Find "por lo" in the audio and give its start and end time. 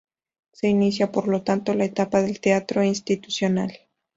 1.11-1.43